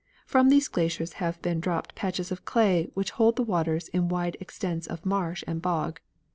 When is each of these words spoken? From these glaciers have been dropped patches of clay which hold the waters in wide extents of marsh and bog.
From 0.25 0.49
these 0.49 0.67
glaciers 0.67 1.13
have 1.21 1.39
been 1.43 1.59
dropped 1.59 1.93
patches 1.93 2.31
of 2.31 2.43
clay 2.43 2.89
which 2.95 3.11
hold 3.11 3.35
the 3.35 3.43
waters 3.43 3.87
in 3.89 4.09
wide 4.09 4.35
extents 4.39 4.87
of 4.87 5.05
marsh 5.05 5.43
and 5.45 5.61
bog. 5.61 5.99